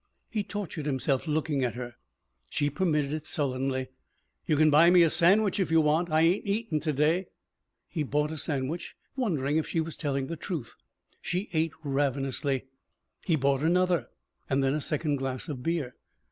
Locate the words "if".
5.59-5.69, 9.57-9.67